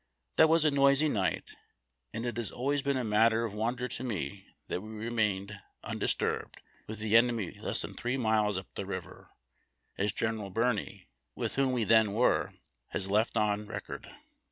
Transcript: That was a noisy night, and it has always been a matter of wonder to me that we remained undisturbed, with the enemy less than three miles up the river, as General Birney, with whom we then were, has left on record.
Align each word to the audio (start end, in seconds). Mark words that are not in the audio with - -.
That 0.37 0.49
was 0.49 0.65
a 0.65 0.71
noisy 0.71 1.07
night, 1.07 1.51
and 2.11 2.25
it 2.25 2.37
has 2.37 2.49
always 2.49 2.81
been 2.81 2.97
a 2.97 3.03
matter 3.03 3.45
of 3.45 3.53
wonder 3.53 3.87
to 3.87 4.03
me 4.03 4.47
that 4.67 4.81
we 4.81 4.89
remained 4.89 5.59
undisturbed, 5.83 6.59
with 6.87 6.97
the 6.97 7.15
enemy 7.15 7.51
less 7.51 7.83
than 7.83 7.93
three 7.93 8.17
miles 8.17 8.57
up 8.57 8.65
the 8.73 8.87
river, 8.87 9.29
as 9.99 10.11
General 10.11 10.49
Birney, 10.49 11.07
with 11.35 11.53
whom 11.53 11.71
we 11.71 11.83
then 11.83 12.13
were, 12.13 12.55
has 12.87 13.11
left 13.11 13.37
on 13.37 13.67
record. 13.67 14.09